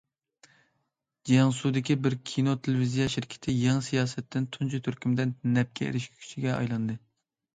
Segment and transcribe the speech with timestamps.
[1.29, 5.27] جياڭسۇدىكى بىر كىنو تېلېۋىزىيە شىركىتى يېڭى سىياسەتتىن تۇنجى تۈركۈمدە
[5.59, 6.97] نەپكە ئېرىشكۈچىگە ئايلاندى.